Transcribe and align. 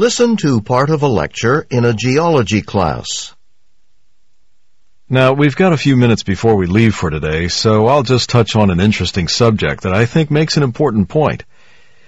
Listen 0.00 0.36
to 0.36 0.60
part 0.60 0.90
of 0.90 1.02
a 1.02 1.08
lecture 1.08 1.66
in 1.70 1.84
a 1.84 1.92
geology 1.92 2.62
class. 2.62 3.34
Now, 5.08 5.32
we've 5.32 5.56
got 5.56 5.72
a 5.72 5.76
few 5.76 5.96
minutes 5.96 6.22
before 6.22 6.54
we 6.54 6.68
leave 6.68 6.94
for 6.94 7.10
today, 7.10 7.48
so 7.48 7.88
I'll 7.88 8.04
just 8.04 8.30
touch 8.30 8.54
on 8.54 8.70
an 8.70 8.78
interesting 8.78 9.26
subject 9.26 9.82
that 9.82 9.92
I 9.92 10.06
think 10.06 10.30
makes 10.30 10.56
an 10.56 10.62
important 10.62 11.08
point. 11.08 11.42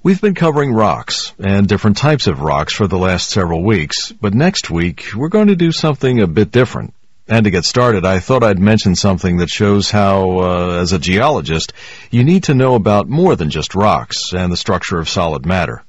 We've 0.00 0.20
been 0.20 0.36
covering 0.36 0.72
rocks 0.72 1.34
and 1.40 1.66
different 1.66 1.96
types 1.96 2.28
of 2.28 2.40
rocks 2.40 2.72
for 2.72 2.86
the 2.86 2.98
last 2.98 3.30
several 3.30 3.64
weeks, 3.64 4.12
but 4.12 4.32
next 4.32 4.70
week 4.70 5.06
we're 5.16 5.28
going 5.28 5.48
to 5.48 5.56
do 5.56 5.72
something 5.72 6.20
a 6.20 6.28
bit 6.28 6.52
different. 6.52 6.94
And 7.26 7.46
to 7.46 7.50
get 7.50 7.64
started, 7.64 8.04
I 8.06 8.20
thought 8.20 8.44
I'd 8.44 8.60
mention 8.60 8.94
something 8.94 9.38
that 9.38 9.50
shows 9.50 9.90
how, 9.90 10.38
uh, 10.38 10.78
as 10.80 10.92
a 10.92 11.00
geologist, 11.00 11.72
you 12.12 12.22
need 12.22 12.44
to 12.44 12.54
know 12.54 12.76
about 12.76 13.08
more 13.08 13.34
than 13.34 13.50
just 13.50 13.74
rocks 13.74 14.32
and 14.32 14.52
the 14.52 14.56
structure 14.56 15.00
of 15.00 15.08
solid 15.08 15.44
matter. 15.44 15.82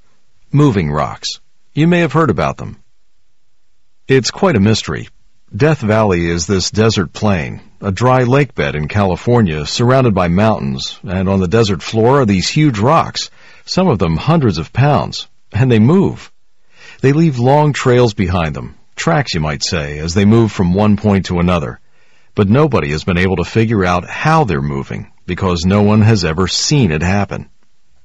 Moving 0.52 0.90
rocks. 0.90 1.40
You 1.76 1.88
may 1.88 2.02
have 2.02 2.14
heard 2.14 2.30
about 2.30 2.58
them. 2.58 2.78
It's 4.08 4.30
quite 4.30 4.56
a 4.56 4.60
mystery. 4.60 5.10
Death 5.56 5.82
Valley 5.82 6.30
is 6.30 6.46
this 6.46 6.70
desert 6.70 7.14
plain, 7.14 7.62
a 7.82 7.92
dry 7.92 8.26
lake 8.26 8.54
bed 8.54 8.76
in 8.76 8.88
California 8.88 9.66
surrounded 9.66 10.14
by 10.14 10.28
mountains, 10.28 11.00
and 11.02 11.28
on 11.28 11.40
the 11.40 11.48
desert 11.48 11.82
floor 11.82 12.22
are 12.22 12.26
these 12.28 12.48
huge 12.48 12.78
rocks, 12.78 13.32
some 13.66 13.88
of 13.88 13.98
them 13.98 14.18
hundreds 14.18 14.60
of 14.60 14.72
pounds, 14.72 15.28
and 15.52 15.72
they 15.72 15.80
move. 15.80 16.32
They 17.02 17.12
leave 17.12 17.40
long 17.40 17.74
trails 17.74 18.14
behind 18.14 18.56
them, 18.56 18.76
tracks 18.96 19.34
you 19.34 19.40
might 19.40 19.64
say, 19.64 19.98
as 19.98 20.14
they 20.14 20.26
move 20.26 20.52
from 20.52 20.76
one 20.76 20.96
point 20.96 21.26
to 21.28 21.40
another. 21.40 21.80
But 22.36 22.50
nobody 22.50 22.92
has 22.92 23.04
been 23.04 23.18
able 23.18 23.38
to 23.38 23.46
figure 23.46 23.84
out 23.84 24.08
how 24.08 24.44
they're 24.44 24.62
moving, 24.62 25.12
because 25.26 25.66
no 25.66 25.82
one 25.82 26.02
has 26.02 26.24
ever 26.24 26.48
seen 26.48 26.92
it 26.92 27.02
happen. 27.02 27.50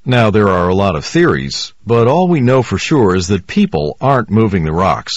Now, 0.09 0.31
there 0.31 0.49
are 0.49 0.71
a 0.71 0.75
lot 0.75 0.97
of 0.97 1.05
theories, 1.05 1.75
but 1.85 2.09
all 2.09 2.29
we 2.29 2.41
know 2.41 2.63
for 2.63 2.79
sure 2.79 3.15
is 3.15 3.29
that 3.29 3.47
people 3.47 3.99
aren't 4.01 4.31
moving 4.31 4.65
the 4.65 4.73
rocks. 4.73 5.13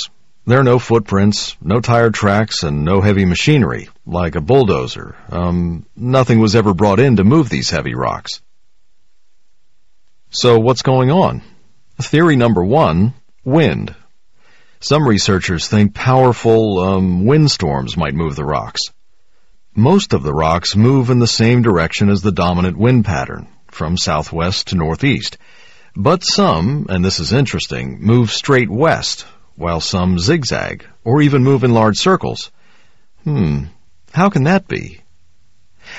There 0.45 0.59
are 0.59 0.65
no 0.65 0.79
footprints, 0.79 1.55
no 1.61 1.79
tire 1.79 2.09
tracks, 2.09 2.63
and 2.63 2.83
no 2.83 2.99
heavy 2.99 3.23
machinery, 3.23 3.87
like 4.05 4.35
a 4.35 4.41
bulldozer. 4.41 5.15
Um, 5.29 5.85
nothing 5.95 6.39
was 6.39 6.57
ever 6.57 6.73
brought 6.73 6.99
in 6.99 7.15
to 7.15 7.23
move 7.23 7.47
these 7.47 7.69
heavy 7.69 7.95
rocks. 7.95 8.41
So 10.29 10.59
what's 10.59 10.81
going 10.81 11.09
on? 11.09 11.41
Theory 12.01 12.35
number 12.35 12.61
one, 12.61 13.13
wind. 13.45 13.95
Some 14.81 15.07
researchers 15.07 15.69
think 15.69 15.93
powerful 15.93 16.79
um, 16.79 17.25
windstorms 17.25 17.95
might 17.95 18.13
move 18.13 18.35
the 18.35 18.43
rocks. 18.43 18.81
Most 19.73 20.11
of 20.11 20.23
the 20.23 20.33
rocks 20.33 20.75
move 20.75 21.09
in 21.09 21.19
the 21.19 21.27
same 21.27 21.61
direction 21.61 22.09
as 22.09 22.21
the 22.21 22.33
dominant 22.33 22.77
wind 22.77 23.05
pattern, 23.05 23.47
from 23.71 23.97
southwest 23.97 24.67
to 24.67 24.75
northeast. 24.75 25.37
But 25.95 26.23
some, 26.23 26.87
and 26.89 27.03
this 27.03 27.19
is 27.19 27.33
interesting, 27.33 27.99
move 28.01 28.31
straight 28.31 28.69
west, 28.69 29.25
while 29.55 29.81
some 29.81 30.19
zigzag, 30.19 30.85
or 31.03 31.21
even 31.21 31.43
move 31.43 31.63
in 31.63 31.73
large 31.73 31.97
circles. 31.97 32.51
Hmm, 33.23 33.65
how 34.13 34.29
can 34.29 34.43
that 34.43 34.67
be? 34.67 35.01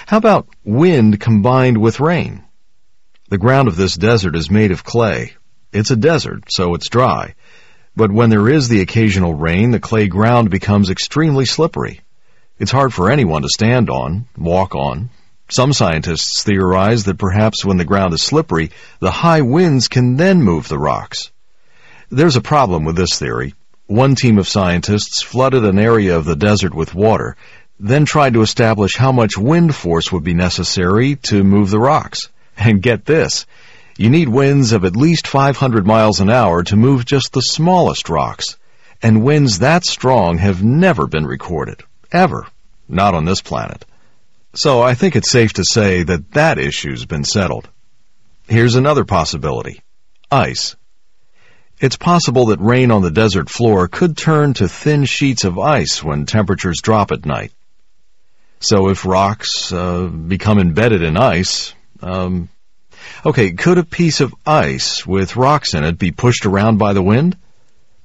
How 0.06 0.16
about 0.16 0.48
wind 0.64 1.20
combined 1.20 1.78
with 1.78 2.00
rain? 2.00 2.44
The 3.28 3.38
ground 3.38 3.68
of 3.68 3.76
this 3.76 3.94
desert 3.94 4.36
is 4.36 4.50
made 4.50 4.70
of 4.70 4.84
clay. 4.84 5.34
It's 5.72 5.90
a 5.90 5.96
desert, 5.96 6.44
so 6.50 6.74
it's 6.74 6.88
dry. 6.88 7.34
But 7.94 8.12
when 8.12 8.30
there 8.30 8.48
is 8.48 8.68
the 8.68 8.80
occasional 8.80 9.34
rain, 9.34 9.70
the 9.70 9.80
clay 9.80 10.08
ground 10.08 10.50
becomes 10.50 10.90
extremely 10.90 11.44
slippery. 11.44 12.00
It's 12.58 12.70
hard 12.70 12.94
for 12.94 13.10
anyone 13.10 13.42
to 13.42 13.48
stand 13.48 13.90
on, 13.90 14.26
walk 14.36 14.74
on, 14.74 15.10
some 15.52 15.74
scientists 15.74 16.42
theorize 16.42 17.04
that 17.04 17.18
perhaps 17.18 17.64
when 17.64 17.76
the 17.76 17.84
ground 17.84 18.14
is 18.14 18.22
slippery, 18.22 18.70
the 19.00 19.10
high 19.10 19.42
winds 19.42 19.88
can 19.88 20.16
then 20.16 20.42
move 20.42 20.66
the 20.66 20.78
rocks. 20.78 21.30
There's 22.10 22.36
a 22.36 22.40
problem 22.40 22.84
with 22.84 22.96
this 22.96 23.18
theory. 23.18 23.54
One 23.86 24.14
team 24.14 24.38
of 24.38 24.48
scientists 24.48 25.20
flooded 25.20 25.64
an 25.64 25.78
area 25.78 26.16
of 26.16 26.24
the 26.24 26.36
desert 26.36 26.72
with 26.72 26.94
water, 26.94 27.36
then 27.78 28.06
tried 28.06 28.32
to 28.34 28.42
establish 28.42 28.96
how 28.96 29.12
much 29.12 29.36
wind 29.36 29.74
force 29.74 30.10
would 30.10 30.24
be 30.24 30.32
necessary 30.32 31.16
to 31.24 31.44
move 31.44 31.70
the 31.70 31.80
rocks. 31.80 32.28
And 32.56 32.82
get 32.82 33.06
this, 33.06 33.46
you 33.96 34.10
need 34.10 34.28
winds 34.28 34.72
of 34.72 34.84
at 34.84 34.94
least 34.94 35.26
500 35.26 35.86
miles 35.86 36.20
an 36.20 36.30
hour 36.30 36.62
to 36.64 36.76
move 36.76 37.06
just 37.06 37.32
the 37.32 37.40
smallest 37.40 38.08
rocks. 38.08 38.56
And 39.02 39.24
winds 39.24 39.58
that 39.58 39.84
strong 39.84 40.38
have 40.38 40.62
never 40.62 41.06
been 41.06 41.26
recorded. 41.26 41.82
Ever. 42.10 42.46
Not 42.88 43.14
on 43.14 43.24
this 43.24 43.40
planet. 43.40 43.84
So 44.54 44.82
I 44.82 44.94
think 44.94 45.16
it's 45.16 45.30
safe 45.30 45.54
to 45.54 45.64
say 45.64 46.02
that 46.02 46.32
that 46.32 46.58
issue's 46.58 47.06
been 47.06 47.24
settled. 47.24 47.68
Here's 48.46 48.74
another 48.74 49.04
possibility. 49.04 49.82
Ice. 50.30 50.76
It's 51.80 51.96
possible 51.96 52.46
that 52.46 52.60
rain 52.60 52.90
on 52.90 53.02
the 53.02 53.10
desert 53.10 53.48
floor 53.48 53.88
could 53.88 54.16
turn 54.16 54.54
to 54.54 54.68
thin 54.68 55.04
sheets 55.04 55.44
of 55.44 55.58
ice 55.58 56.02
when 56.02 56.26
temperatures 56.26 56.80
drop 56.82 57.12
at 57.12 57.24
night. 57.24 57.52
So 58.60 58.88
if 58.90 59.04
rocks 59.04 59.72
uh, 59.72 60.04
become 60.06 60.58
embedded 60.58 61.02
in 61.02 61.16
ice, 61.16 61.74
um, 62.00 62.48
okay, 63.24 63.52
could 63.52 63.78
a 63.78 63.84
piece 63.84 64.20
of 64.20 64.34
ice 64.46 65.04
with 65.04 65.34
rocks 65.34 65.74
in 65.74 65.82
it 65.82 65.98
be 65.98 66.12
pushed 66.12 66.46
around 66.46 66.78
by 66.78 66.92
the 66.92 67.02
wind? 67.02 67.36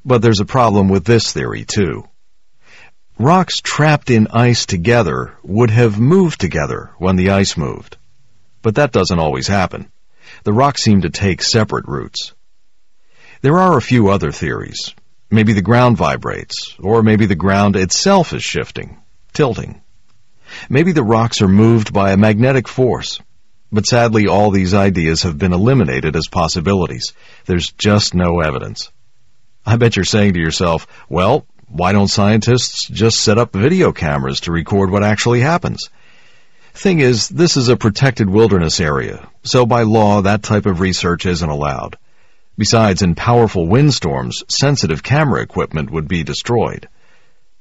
But 0.04 0.22
there's 0.22 0.40
a 0.40 0.46
problem 0.46 0.90
with 0.90 1.04
this 1.04 1.32
theory 1.32 1.66
too. 1.66 2.08
Rocks 3.20 3.56
trapped 3.64 4.12
in 4.12 4.28
ice 4.28 4.68
together 4.68 5.36
would 5.42 5.72
have 5.72 6.00
moved 6.00 6.40
together 6.40 6.92
when 7.00 7.16
the 7.16 7.32
ice 7.32 7.58
moved. 7.58 7.98
But 8.62 8.76
that 8.76 8.92
doesn't 8.92 9.18
always 9.18 9.48
happen. 9.48 9.92
The 10.44 10.54
rocks 10.54 10.84
seem 10.84 11.02
to 11.02 11.10
take 11.10 11.42
separate 11.42 11.88
routes. 11.88 12.34
There 13.42 13.58
are 13.58 13.76
a 13.76 13.82
few 13.82 14.10
other 14.10 14.32
theories. 14.32 14.94
Maybe 15.32 15.54
the 15.54 15.64
ground 15.64 15.98
vibrates, 15.98 16.76
or 16.80 17.02
maybe 17.02 17.26
the 17.26 17.36
ground 17.36 17.76
itself 17.76 18.34
is 18.34 18.44
shifting, 18.44 18.98
tilting. 19.34 19.82
Maybe 20.70 20.92
the 20.92 21.04
rocks 21.04 21.42
are 21.42 21.48
moved 21.48 21.92
by 21.92 22.12
a 22.12 22.18
magnetic 22.18 22.68
force. 22.68 23.20
But 23.72 23.88
sadly, 23.88 24.28
all 24.28 24.52
these 24.52 24.76
ideas 24.76 25.24
have 25.24 25.40
been 25.40 25.54
eliminated 25.54 26.16
as 26.16 26.28
possibilities. 26.28 27.14
There's 27.46 27.72
just 27.72 28.14
no 28.14 28.42
evidence. 28.42 28.92
I 29.66 29.76
bet 29.76 29.96
you're 29.96 30.06
saying 30.06 30.34
to 30.34 30.40
yourself, 30.40 30.88
well, 31.10 31.46
why 31.68 31.92
don't 31.92 32.08
scientists 32.08 32.88
just 32.88 33.20
set 33.20 33.38
up 33.38 33.54
video 33.54 33.92
cameras 33.92 34.42
to 34.42 34.52
record 34.52 34.90
what 34.90 35.04
actually 35.04 35.42
happens? 35.42 35.90
Thing 36.74 37.00
is, 37.00 37.28
this 37.28 37.58
is 37.58 37.70
a 37.70 37.76
protected 37.76 38.30
wilderness 38.30 38.80
area, 38.80 39.28
so 39.44 39.66
by 39.66 39.82
law 39.82 40.22
that 40.22 40.44
type 40.44 40.66
of 40.66 40.80
research 40.80 41.26
isn't 41.26 41.50
allowed. 41.50 41.98
Besides, 42.58 43.02
in 43.02 43.16
powerful 43.16 43.68
windstorms, 43.68 44.44
sensitive 44.48 45.04
camera 45.04 45.42
equipment 45.42 45.92
would 45.92 46.08
be 46.08 46.24
destroyed. 46.24 46.88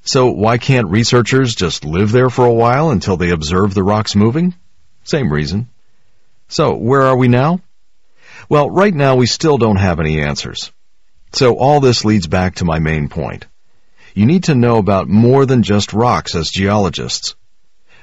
So 0.03 0.31
why 0.31 0.59
can't 0.59 0.91
researchers 0.91 1.55
just 1.55 1.84
live 1.84 2.12
there 2.12 2.31
for 2.31 2.45
a 2.45 2.53
while 2.53 2.91
until 2.91 3.16
they 3.16 3.31
observe 3.31 3.75
the 3.75 3.83
rocks 3.83 4.15
moving? 4.15 4.55
Same 5.03 5.33
reason. 5.33 5.69
So, 6.49 6.77
where 6.77 7.03
are 7.03 7.16
we 7.16 7.28
now? 7.28 7.61
Well, 8.49 8.71
right 8.71 8.95
now 8.95 9.16
we 9.16 9.27
still 9.27 9.59
don't 9.59 9.77
have 9.77 9.99
any 9.99 10.22
answers. 10.22 10.71
So 11.33 11.56
all 11.56 11.81
this 11.81 12.05
leads 12.05 12.28
back 12.28 12.56
to 12.56 12.65
my 12.65 12.78
main 12.78 13.09
point 13.09 13.47
you 14.16 14.25
need 14.25 14.44
to 14.44 14.54
know 14.54 14.78
about 14.78 15.09
more 15.09 15.44
than 15.44 15.62
just 15.62 15.93
rocks 15.93 16.34
as 16.34 16.49
geologists. 16.49 17.37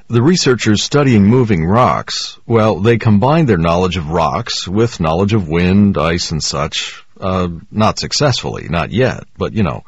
The 0.10 0.22
researchers 0.22 0.84
studying 0.84 1.26
moving 1.26 1.66
rocks, 1.66 2.38
well, 2.46 2.80
they 2.80 3.00
combined 3.00 3.50
their 3.50 3.58
knowledge 3.58 3.98
of 3.98 4.10
rocks 4.10 4.68
with 4.68 5.00
knowledge 5.00 5.34
of 5.34 5.50
wind, 5.50 5.98
ice, 5.98 6.30
and 6.30 6.44
such. 6.44 7.04
Uh, 7.20 7.48
not 7.72 7.98
successfully, 7.98 8.68
not 8.70 8.92
yet, 8.92 9.24
but 9.40 9.54
you 9.54 9.64
know. 9.64 9.86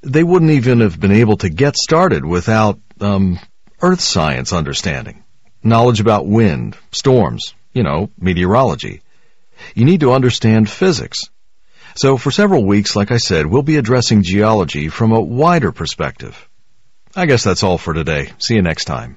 They 0.00 0.24
wouldn't 0.24 0.52
even 0.52 0.80
have 0.80 0.98
been 0.98 1.12
able 1.12 1.36
to 1.38 1.50
get 1.50 1.76
started 1.76 2.24
without, 2.24 2.78
um, 3.02 3.38
earth 3.82 4.00
science 4.00 4.54
understanding. 4.54 5.22
Knowledge 5.62 6.00
about 6.00 6.26
wind, 6.26 6.78
storms, 6.92 7.52
you 7.74 7.82
know, 7.82 8.08
meteorology. 8.18 9.02
You 9.74 9.84
need 9.84 10.00
to 10.00 10.12
understand 10.12 10.70
physics. 10.70 11.28
So 11.94 12.16
for 12.16 12.30
several 12.30 12.64
weeks, 12.64 12.96
like 12.96 13.10
I 13.10 13.18
said, 13.18 13.46
we'll 13.46 13.62
be 13.62 13.76
addressing 13.76 14.22
geology 14.22 14.88
from 14.88 15.12
a 15.12 15.20
wider 15.20 15.72
perspective. 15.72 16.48
I 17.14 17.26
guess 17.26 17.44
that's 17.44 17.62
all 17.62 17.78
for 17.78 17.94
today. 17.94 18.30
See 18.38 18.54
you 18.54 18.62
next 18.62 18.84
time. 18.84 19.16